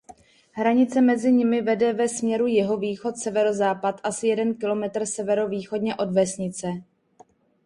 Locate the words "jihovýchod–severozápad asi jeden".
2.47-4.55